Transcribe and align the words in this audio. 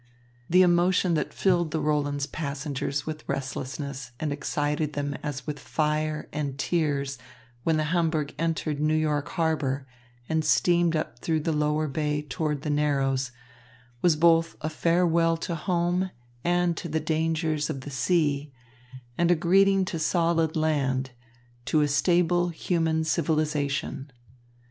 The 0.49 0.63
emotion 0.63 1.13
that 1.13 1.31
filled 1.31 1.69
the 1.69 1.79
Roland's 1.79 2.25
passengers 2.25 3.05
with 3.05 3.23
restlessness 3.29 4.13
and 4.19 4.33
excited 4.33 4.93
them 4.93 5.13
as 5.21 5.45
with 5.45 5.59
fire 5.59 6.27
and 6.33 6.57
tears 6.57 7.19
when 7.63 7.77
the 7.77 7.83
Hamburg 7.83 8.33
entered 8.39 8.79
New 8.79 8.95
York 8.95 9.29
Harbour 9.29 9.85
and 10.27 10.43
steamed 10.43 10.95
up 10.95 11.19
through 11.19 11.41
the 11.41 11.51
Lower 11.51 11.87
Bay 11.87 12.23
toward 12.23 12.63
the 12.63 12.71
Narrows, 12.71 13.31
was 14.01 14.15
both 14.15 14.55
a 14.61 14.71
farewell 14.71 15.37
to 15.37 15.53
home 15.53 16.09
and 16.43 16.75
to 16.77 16.89
the 16.89 16.99
dangers 16.99 17.69
of 17.69 17.81
the 17.81 17.91
sea 17.91 18.51
and 19.19 19.29
a 19.29 19.35
greeting 19.35 19.85
to 19.85 19.99
solid 19.99 20.55
land, 20.55 21.11
to 21.65 21.81
a 21.81 21.87
stable 21.87 22.49
human 22.49 23.03
civilisation. 23.03 24.11